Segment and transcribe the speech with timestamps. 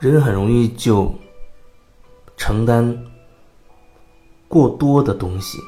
[0.00, 1.14] 人很容易就
[2.34, 3.04] 承担
[4.48, 5.58] 过多的东西，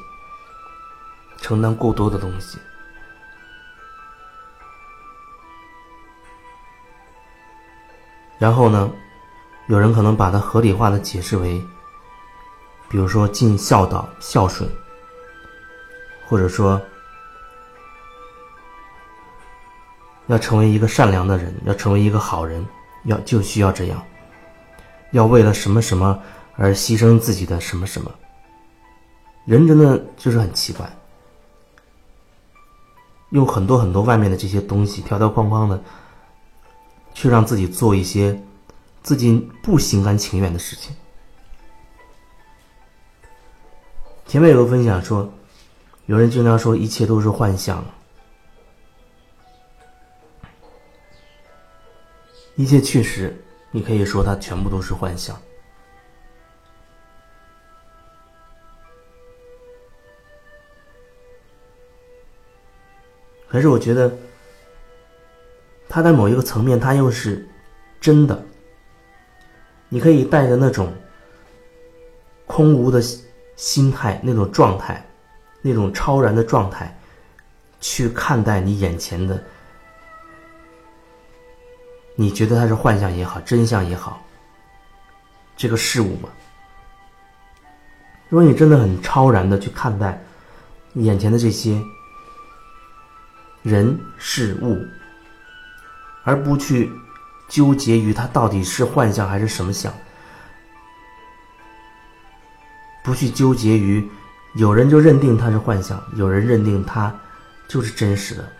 [1.37, 2.57] 承担过多的东西。
[8.39, 8.91] 然后呢，
[9.67, 11.63] 有人可能把它合理化的解释为，
[12.89, 14.67] 比如说尽孝道、孝顺，
[16.27, 16.81] 或者说
[20.25, 22.65] 要成为一个善良的人，要成为一个好人，
[23.03, 24.03] 要就需要这样，
[25.13, 26.21] 要为了什么什么
[26.57, 28.11] 而牺牲自己的什么什么。
[29.45, 30.87] 人真的就是很奇怪，
[33.29, 35.81] 用很多很多外面的这些东西条条框框的。
[37.15, 38.41] 去让自己做一些
[39.03, 40.95] 自己不心甘情愿的事情。
[44.25, 45.31] 前面有个分享说，
[46.07, 47.85] 有人经常说一切都是幻象，
[52.55, 53.39] 一切确实，
[53.73, 55.37] 你可以说它全部都是幻想。
[63.49, 64.09] 可是我觉得。
[65.89, 67.47] 它在某一个层面，它又是
[68.01, 68.43] 真的。
[69.89, 70.91] 你可以带着那种
[72.47, 72.99] 空无的
[73.55, 75.05] 心态、那种状态、
[75.61, 76.97] 那种超然的状态，
[77.79, 79.39] 去看待你眼前的。
[82.15, 84.23] 你觉得它是幻象也好，真相也好，
[85.57, 86.29] 这个事物嘛。
[88.29, 90.21] 如果你真的很超然的去看待
[90.93, 91.81] 眼前的这些
[93.61, 94.77] 人事物，
[96.23, 96.91] 而不去
[97.49, 99.93] 纠结于它到底是幻象还是什么象，
[103.03, 104.07] 不去纠结于
[104.55, 107.13] 有人就认定它是幻象，有人认定它
[107.67, 108.51] 就是真实的。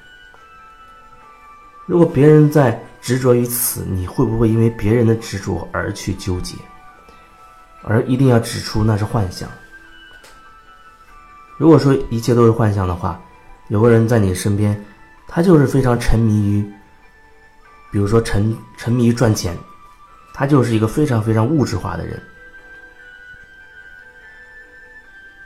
[1.86, 6.56] 如果别人在执着于此，你会不会因为别人的执着而去纠结，
[7.84, 9.50] 而一定要指出那是幻想？
[11.58, 13.22] 如果说一切都是幻想的话，
[13.68, 14.82] 有个人在你身边，
[15.28, 16.74] 他就是非常沉迷于。
[17.92, 19.56] 比如说沉沉迷于赚钱，
[20.34, 22.20] 他就是一个非常非常物质化的人。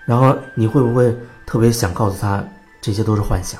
[0.05, 1.13] 然后你会不会
[1.45, 2.41] 特别想告诉他
[2.79, 3.59] 这些都是幻想？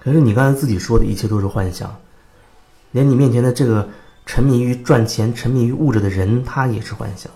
[0.00, 1.94] 可是你刚才自己说的一切都是幻想，
[2.92, 3.88] 连你面前的这个
[4.24, 7.30] 沉迷于赚钱、沉迷于物质的人，他也是幻想。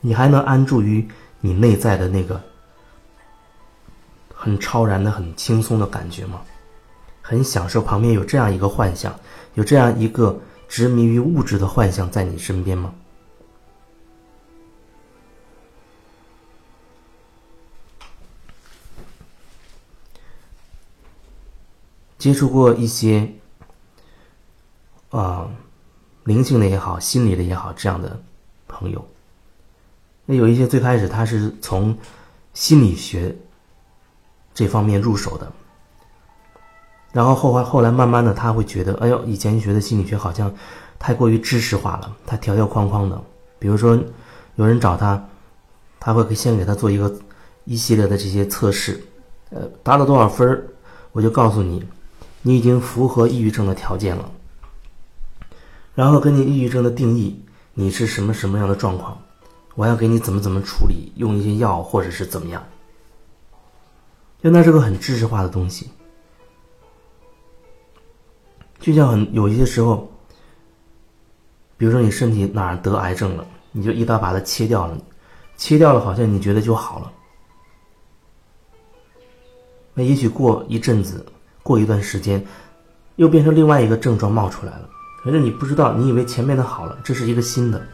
[0.00, 1.06] 你还能安住于
[1.40, 2.40] 你内在的那个？
[4.34, 6.40] 很超然的、很轻松的感觉吗？
[7.20, 9.14] 很享受旁边有这样一个幻想，
[9.54, 12.94] 有这样一个执迷于物质的幻想在你身边吗？
[22.18, 23.32] 接触过一些
[25.10, 25.48] 啊
[26.24, 28.20] 灵性的也好、心理的也好这样的
[28.66, 29.08] 朋友，
[30.26, 31.96] 那有一些最开始他是从
[32.52, 33.34] 心理学。
[34.54, 35.52] 这方面入手的，
[37.12, 40.52] 然后后来后来慢慢的他会觉得，哎呦，以前学的心理学好像
[40.98, 43.22] 太过于知识化了，他条条框框的。
[43.60, 43.96] 比如说，
[44.56, 45.28] 有人找他，
[46.00, 47.16] 他会先给他做一个
[47.66, 49.00] 一系列的这些测试，
[49.50, 50.68] 呃，达到多少分
[51.12, 51.86] 我就告诉你，
[52.42, 54.30] 你已经符合抑郁症的条件了。
[55.94, 57.44] 然后根据抑郁症的定义，
[57.74, 59.20] 你是什么什么样的状况，
[59.74, 62.64] 我要给你怎么怎么处理，用一些药或者是怎么样。
[64.40, 65.90] 就那是个很知识化的东西，
[68.78, 70.08] 就像很有一些时候，
[71.76, 74.96] 比如说你身体哪儿得癌症了，你就一刀把它切掉了，
[75.56, 77.12] 切掉了好像你觉得就好了，
[79.94, 81.26] 那也许过一阵子，
[81.68, 82.42] 过一段时间，
[83.16, 84.88] 又变成另外一个症状冒出来了，
[85.22, 87.86] 可是你不知道，你以为前面的好了，这是一个新的。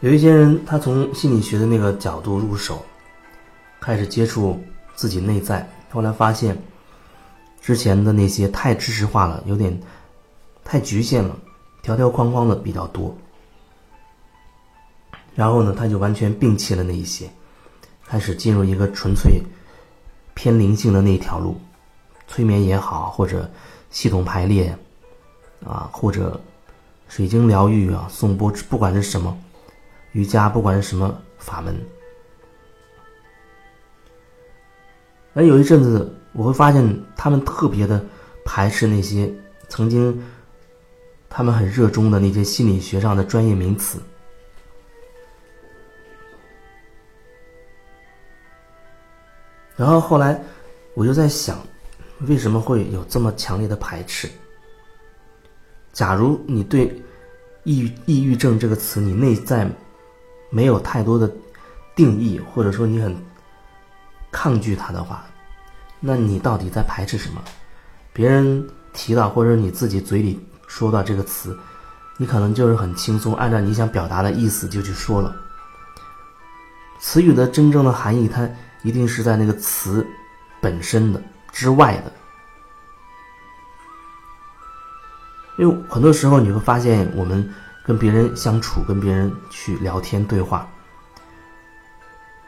[0.00, 2.82] 有一些人，他从心理学的那个角度入手，
[3.80, 4.64] 开始接触
[4.96, 6.60] 自己内在，后来发现
[7.60, 9.78] 之前的那些太知识化了，有点
[10.64, 11.36] 太局限了，
[11.82, 13.16] 条条框框的比较多。
[15.34, 17.30] 然后呢，他就完全摒弃了那一些，
[18.06, 19.40] 开始进入一个纯粹
[20.34, 21.60] 偏灵性的那一条路，
[22.26, 23.48] 催眠也好，或者
[23.90, 24.76] 系统排列
[25.64, 26.40] 啊，或者
[27.08, 29.36] 水晶疗愈啊，颂钵，不管是什么。
[30.12, 31.78] 瑜伽不管是什么法门，
[35.36, 36.82] 而有一阵子，我会发现
[37.14, 38.02] 他们特别的
[38.42, 39.30] 排斥那些
[39.68, 40.18] 曾经
[41.28, 44.00] 他们很热衷的那些心理学上的专业名词。
[49.76, 50.42] 然后后来，
[50.94, 51.58] 我就在想，
[52.28, 54.30] 为什么会有这么强烈的排斥？
[55.92, 56.90] 假如你对
[57.64, 59.70] “抑抑郁症”这个词，你内在
[60.48, 61.30] 没有太多的
[61.94, 63.14] 定义，或者说你很
[64.36, 65.24] 抗拒它的话，
[65.98, 67.40] 那你到底在排斥什么？
[68.12, 71.58] 别人提到或者你自己嘴里说到这个词，
[72.18, 75.34] 你可能就是很轻松，按照你想表达的意思就去说了。
[77.00, 78.46] 词语的真正的含义，它。
[78.82, 80.06] 一定是在那个词
[80.60, 82.12] 本身的之外的，
[85.58, 87.52] 因为很多时候你会发现，我们
[87.84, 90.68] 跟别人相处、跟别人去聊天对话，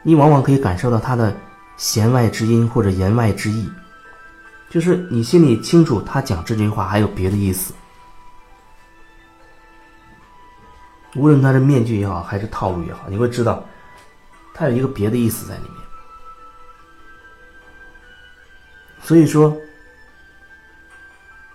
[0.05, 1.35] 你往往可以感受到他的
[1.79, 3.71] 弦外之音或者言外之意，
[4.69, 7.73] 就是你心里清楚他讲这句话还有别的意思，
[11.15, 13.65] 无论他是面具也好，还是套路也好，你会知道
[14.53, 15.73] 他有一个别的意思在里面。
[19.01, 19.57] 所以说，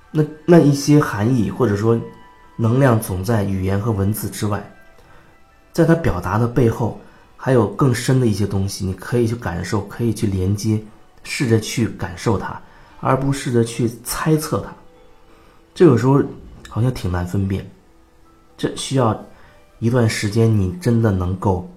[0.09, 1.99] 那那一些含义或者说
[2.55, 4.73] 能量总在语言和文字之外，
[5.73, 6.99] 在他表达的背后，
[7.45, 10.81] 还有更深的一些东西，你可以去感受，可以去连接，
[11.23, 12.57] 试着去感受它，
[13.01, 14.73] 而不试着去猜测它。
[15.75, 16.23] 这有时候
[16.69, 17.69] 好像挺难分辨，
[18.55, 19.25] 这需要
[19.79, 21.69] 一段时间，你真的能够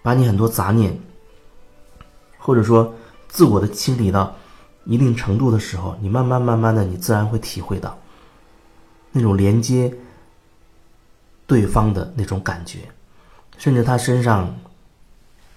[0.00, 0.96] 把你很多杂念。
[2.38, 2.94] 或者说，
[3.26, 4.32] 自我的清理到
[4.84, 7.98] 一定程度的时候，你慢慢慢慢的，你自然会体会到
[9.10, 9.92] 那种连接
[11.46, 12.80] 对方的那种感觉，
[13.58, 14.54] 甚至他身上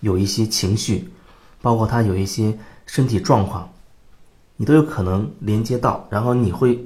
[0.01, 1.09] 有一些情绪，
[1.61, 3.69] 包括他有一些身体状况，
[4.55, 6.83] 你都有可能连接到，然后你会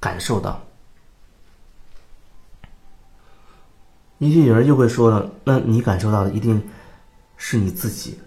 [0.00, 0.60] 感受到。
[4.18, 6.62] 也许有人就会说了，那你感受到的一定
[7.36, 8.18] 是你自己。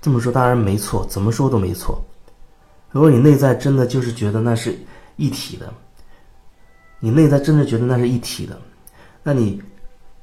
[0.00, 2.02] 这么说当然没错，怎么说都没错。
[2.90, 4.78] 如果你内在真的就是觉得那是
[5.16, 5.72] 一体的，
[7.00, 8.58] 你内在真的觉得那是一体的，
[9.28, 9.60] 那你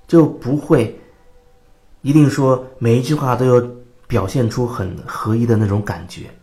[0.07, 0.97] 就不会
[2.03, 3.67] 一定说每一句话都要
[4.07, 6.33] 表现出很合一的那种感觉。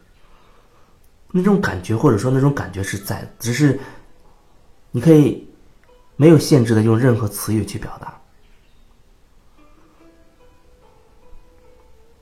[1.33, 3.81] 那种感觉或者说那种感觉是在，只是
[4.91, 5.49] 你可以
[6.17, 8.21] 没有限制的用任何词语去表达。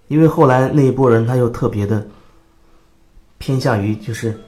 [0.07, 2.07] 因为后来那一波人他又特别的
[3.39, 4.39] 偏向于就是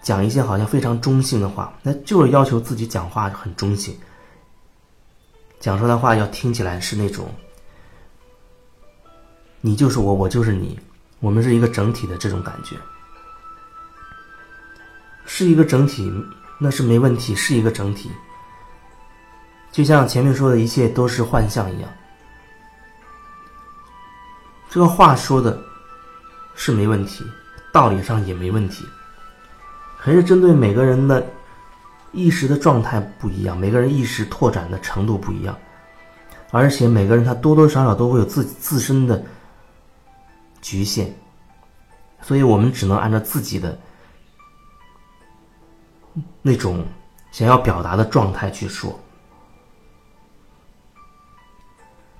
[0.00, 3.94] 讲一些好像非常中性的话，那就是要求自己讲话很中性，
[5.60, 7.32] 讲出来话要听起来是那种
[9.60, 10.78] 你就是我，我就是你，
[11.20, 12.76] 我们是一个整体的这种感觉，
[15.26, 16.10] 是一个整体，
[16.58, 18.10] 那是没问题，是一个整体，
[19.70, 21.90] 就像前面说的一切都是幻象一样。
[24.70, 25.62] 这个话说的
[26.54, 27.22] 是没问题，
[27.70, 28.86] 道理上也没问题，
[29.98, 31.22] 可是针对每个人的
[32.12, 35.56] 意识的状态不一样，每个人意识拓展的程度不一样，
[36.50, 39.22] 而且每个人他多多少少都会有自己自身的
[40.60, 41.14] 局限，
[42.22, 43.78] 所以我们只能按照自己的
[46.42, 46.84] 那种
[47.30, 48.98] 想要表达的状态去说。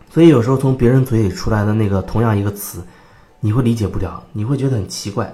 [0.09, 2.85] 所以有时候从别人嘴里出来的那个同样一个词，
[3.39, 5.33] 你会理解不了，你会觉得很奇怪，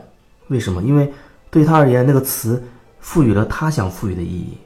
[0.48, 0.82] 为什么？
[0.82, 1.12] 因为
[1.50, 2.62] 对他而言，那个词
[3.06, 4.58] 赋予了他想赋予的意义，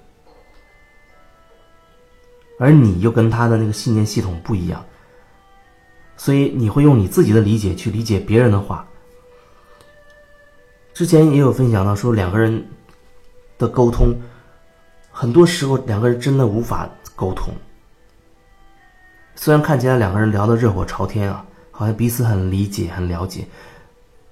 [2.59, 4.83] 而你又跟他的那个信念系统不一样，
[6.17, 8.89] 所以你会用你自己的理解去理解别人的话。
[10.95, 12.67] 之前也有分享到说，两个人
[13.59, 14.19] 的沟通，
[15.11, 17.53] 很多时候两个人真的无法沟通。
[19.37, 23.47] 虽然看起来两个人聊得热火朝天啊，好像彼此很理解、很了解，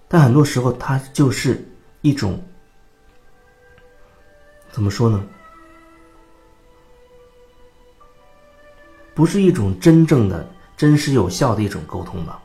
[0.08, 1.62] 但很多时候它就是
[2.00, 2.42] 一种
[4.78, 5.20] 怎么说呢？
[9.12, 12.40] 不是一种真正的、真实有效的一种沟通吧？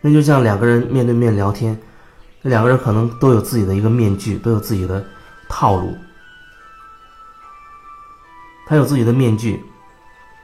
[0.00, 1.76] 那就像两个人面对面聊天，
[2.40, 5.04] 那两个人可能都有自己的一个面具，都有自己的
[5.48, 5.92] 套路，
[8.68, 9.60] 他有自己的面具。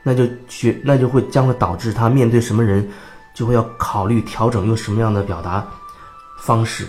[0.03, 2.91] 那就学，那就会将会导致他面对什么人，
[3.33, 5.65] 就会要考虑调整用什么样的表达
[6.41, 6.89] 方式。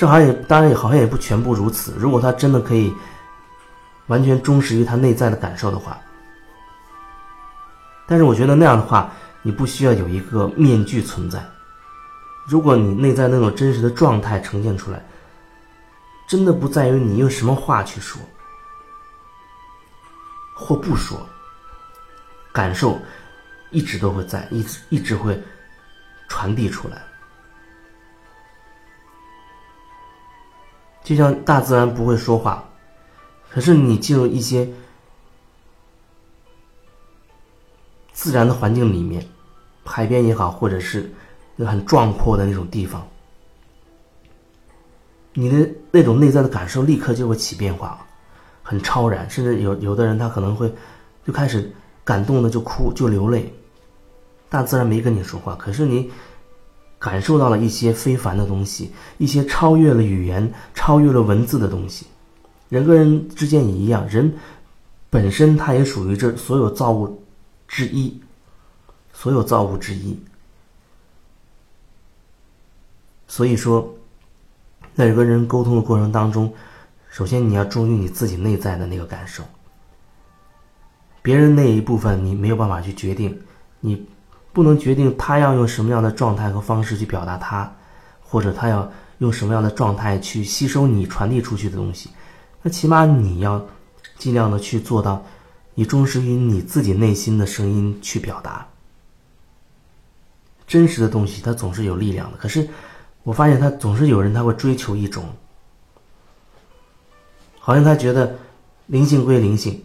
[0.00, 1.92] 这好像也当然也好像也不全部如此。
[1.98, 2.90] 如果他真的可以
[4.06, 5.98] 完全忠实于他内在的感受的话，
[8.06, 11.38] 但是我觉得那样的话，你不需要有一个面具存在。
[12.48, 15.04] 如果你内在那种真实的状态呈现出来，
[16.26, 18.22] 真的不在于你用什么话去说，
[20.54, 21.20] 或不说，
[22.54, 22.98] 感受
[23.70, 25.38] 一直都会在，一直一直会
[26.26, 27.02] 传递出来。
[31.02, 32.62] 就像大自然不会说话，
[33.50, 34.68] 可是你进入一些
[38.12, 39.26] 自然的环境里面，
[39.84, 41.10] 海边也好，或者是
[41.58, 43.06] 很壮阔的那种地方，
[45.32, 48.06] 你的那种内在的感受立刻就会起变化，
[48.62, 50.72] 很超然，甚至有有的人他可能会
[51.26, 51.72] 就开始
[52.04, 53.52] 感动的就哭就流泪。
[54.48, 56.10] 大自然没跟你说话，可是你。
[57.00, 62.06] 感受到了一些非凡的东西，一些超越了语言、超越了文字的东西。
[62.68, 64.30] 人跟人之间也一样，人
[65.08, 67.24] 本身它也属于这所有造物
[67.66, 68.20] 之一，
[69.14, 70.16] 所有造物之一。
[73.26, 73.94] 所以说，
[74.94, 76.52] 在人跟人沟通的过程当中，
[77.08, 79.42] 首先你要忠于你自己内在的那个感受，
[81.22, 83.40] 别人那一部分你没有办法去决定，
[83.80, 84.06] 你。
[84.52, 87.72] 不能决定他要用什么样的状态和方式去表达他，
[88.20, 92.10] 或者他要用什么样的状态去吸收你传递出去的东西。
[92.62, 93.64] 那起码你要
[94.18, 95.24] 尽量的去做到，
[95.74, 98.66] 你忠实于你自己内心的声音去表达。
[100.66, 102.68] 真实的东西它总是有力量的，可是
[103.22, 105.24] 我发现他总是有人他会追求一种，
[107.58, 108.36] 好像他觉得
[108.86, 109.80] 灵性归灵性，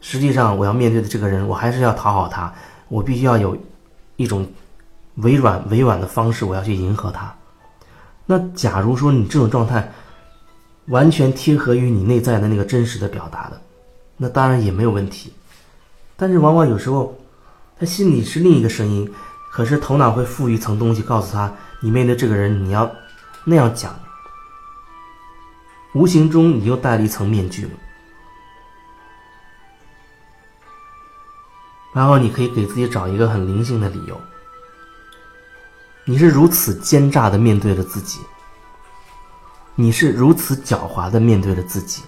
[0.00, 2.52] 实际上我要面对的这个人，我还是要讨好他，
[2.88, 3.56] 我必须要有。
[4.18, 4.46] 一种
[5.14, 7.32] 委软委婉的方式，我要去迎合他。
[8.26, 9.90] 那假如说你这种状态
[10.86, 13.60] 完全贴合于你内在的那个真实的表达的，
[14.16, 15.32] 那当然也没有问题。
[16.16, 17.16] 但是往往有时候
[17.78, 19.08] 他心里是另一个声音，
[19.52, 22.90] 可是头脑会附一层东西，告诉他你面对这个人你要
[23.44, 23.94] 那样讲，
[25.94, 27.70] 无形中你又戴了一层面具了。
[31.98, 34.20] 然后你可以给自己找一个很灵性的理由。
[36.04, 38.20] 你是如此奸诈的面对了自己，
[39.74, 42.04] 你是如此狡猾的面对了自己，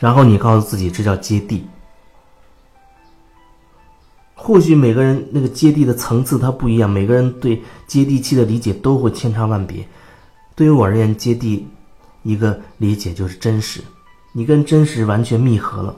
[0.00, 1.64] 然后你告诉自己这叫接地。
[4.34, 9.86] 或许每个人那个接地的层次它不一样，每个人对接地气的理解都会千差万别。
[10.56, 11.68] 对于我而言，接地
[12.24, 13.80] 一个理解就是真实，
[14.32, 15.94] 你跟真实完全密合了。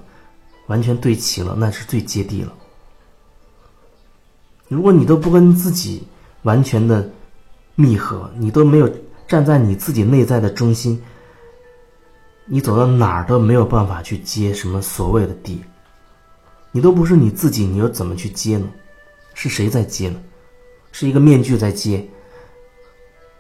[0.69, 2.55] 完全对齐了，那是最接地了。
[4.69, 6.07] 如果你都不跟自己
[6.43, 7.11] 完全的
[7.75, 8.89] 密合，你都没有
[9.27, 11.03] 站在你自己内在的中心，
[12.45, 15.61] 你走到哪儿都没有办法去接什么所谓的地。
[16.71, 18.69] 你都不是你自己，你又怎么去接呢？
[19.33, 20.21] 是谁在接呢？
[20.93, 22.07] 是一个面具在接，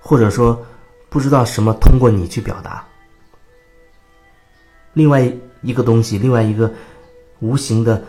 [0.00, 0.58] 或者说
[1.10, 2.82] 不知道什么通过你去表达。
[4.94, 5.30] 另外
[5.60, 6.72] 一个东西，另外一个。
[7.40, 8.02] 无形的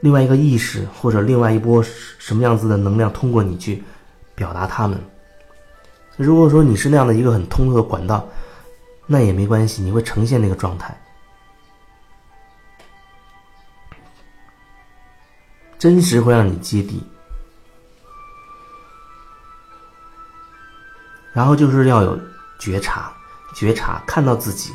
[0.00, 1.82] 另外一个意识，或者另外一波
[2.18, 3.82] 什么样子的能量，通过你去
[4.34, 4.98] 表达他们。
[6.16, 8.28] 如果说你是那样的一个很通透的管道，
[9.06, 10.96] 那也没关系，你会呈现那个状态。
[15.78, 17.00] 真实会让你接地，
[21.32, 22.18] 然后就是要有
[22.58, 23.12] 觉察，
[23.54, 24.72] 觉察看到自己，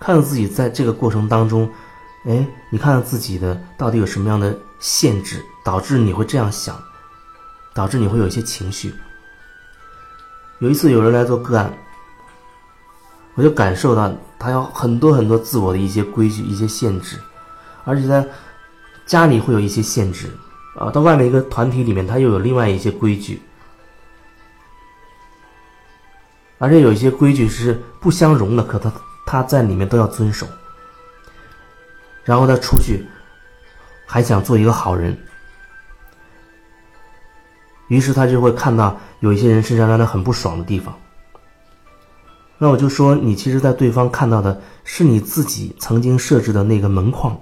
[0.00, 1.68] 看到自己在这个过程当中。
[2.26, 6.76] 哎，你看看自己的到底有什么样的限制，导致你会这样想，
[7.72, 8.92] 导致你会有一些情绪。
[10.58, 11.72] 有一次有人来做个案，
[13.34, 17.16] 我就感受到他有很多很多自我的一些规矩、一些限制，
[17.84, 18.26] 而且在
[19.06, 20.28] 家里会有一些限制，
[20.74, 23.40] 啊，到外面一个团体里面，他又有另外一些规矩，
[26.58, 28.92] 而且有一些规矩是不相容的，可他
[29.24, 30.44] 他在里面都要遵守。
[32.26, 33.06] 然后他出去，
[34.04, 35.16] 还想做一个好人，
[37.88, 40.94] 于是他就会看到有一些人身上让他很不爽的地方。
[42.58, 47.38] 那我就说，你其实，在对方看到的是你自己曾经设置的那个门框。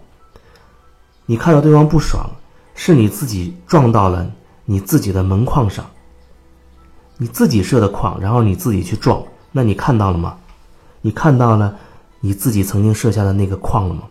[1.24, 2.28] 你看到对方不爽，
[2.74, 4.30] 是你自己撞到了
[4.66, 5.88] 你自己的门框上，
[7.16, 10.36] 你自己设的框，然后你自己去撞，那你看到了吗？
[11.00, 11.74] 你看到了
[12.20, 14.02] 你自己曾经设下的那个框了吗？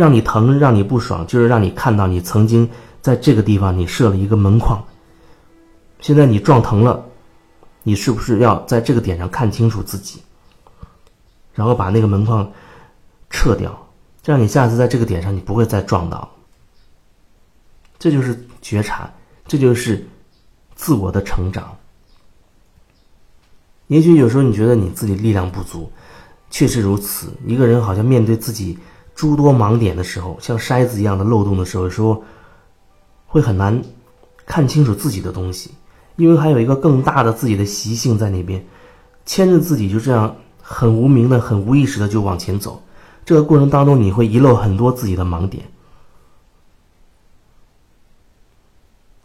[0.00, 2.66] 让你疼，让你不爽，就是让你看到你曾经
[3.02, 4.82] 在这个地方你设了一个门框。
[6.00, 7.04] 现在你撞疼了，
[7.82, 10.22] 你是不是要在这个点上看清楚自己，
[11.52, 12.50] 然后把那个门框
[13.28, 13.90] 撤掉，
[14.22, 16.26] 这样你下次在这个点上你不会再撞到。
[17.98, 19.12] 这就是觉察，
[19.46, 20.08] 这就是
[20.74, 21.76] 自我的成长。
[23.88, 25.92] 也许有时候你觉得你自己力量不足，
[26.48, 27.30] 确实如此。
[27.44, 28.78] 一个人好像面对自己
[29.20, 32.24] 诸多盲点的时候，像筛子一样的漏洞的时候，有时候
[33.26, 33.82] 会很难
[34.46, 35.72] 看清楚自己的东西，
[36.16, 38.64] 因为还有一个更大的自己的习性在那边
[39.26, 42.82] 牵着自己，就这样很无名的、很无意识的就往前走。
[43.26, 45.62] 这个过程当中，你会遗漏很多自己的盲点。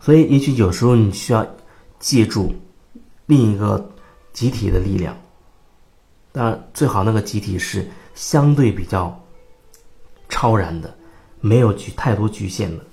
[0.02, 1.48] 所以，也许有时候你需要
[1.98, 2.54] 借助
[3.28, 3.90] 另一个。
[4.36, 5.16] 集体的力量，
[6.34, 9.18] 当然最好那个集体是相对比较
[10.36, 10.94] 超然的，
[11.40, 12.84] 没有局太多局限的，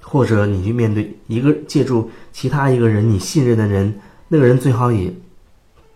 [0.00, 5.12] 或者你去面对一个借助其他一个人你信任的人，那个人最好也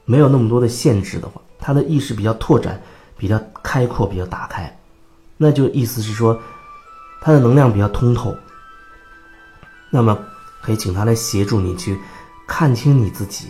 [0.05, 2.83] 没有那么多的限制的话，他的意识比较拓展、
[3.17, 4.77] 比较开阔、比较打开，
[5.37, 6.37] 那就意思是说
[7.23, 8.35] 他的能量比较通透，
[9.91, 10.19] 那么
[10.61, 11.97] 可以请他来协助你去
[12.49, 13.47] 看清你自己。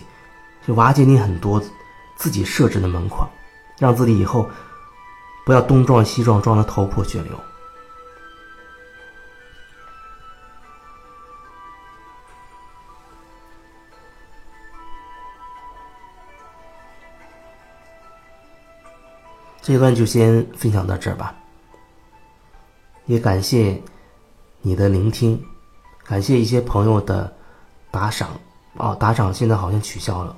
[0.67, 1.59] 就瓦解你很多
[2.17, 3.27] 自己设置的门框，
[3.79, 4.47] 让自己以后
[5.49, 7.31] 不要东撞西撞，撞得头破血流。
[19.59, 21.33] 这一段就先分享到这儿吧，
[23.07, 23.81] 也感谢
[24.61, 25.43] 你的聆听，
[26.03, 27.35] 感谢一些朋友的
[27.89, 28.39] 打赏
[28.75, 30.37] 哦，打赏现在好像取消了。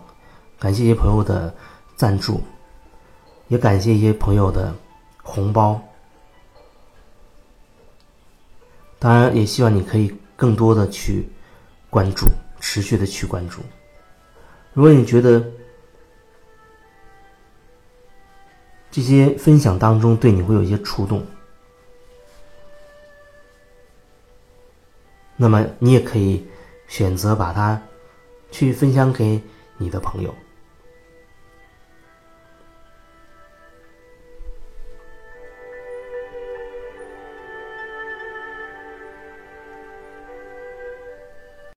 [0.58, 1.54] 感谢一些朋友的
[1.98, 2.42] 赞助，
[3.50, 4.74] 也感谢一些朋友的
[5.22, 5.82] 红包。
[9.00, 11.28] 当然，也希望你可以更多的去
[11.90, 12.28] 关注，
[12.60, 13.62] 持续的去关注。
[14.74, 15.44] 如果你觉得
[18.92, 21.26] 这些分享当中对你会有一些触动，
[25.36, 26.46] 那么你也可以
[26.88, 27.82] 选择把它
[28.52, 29.42] 去分享给
[29.78, 30.36] 你的朋友。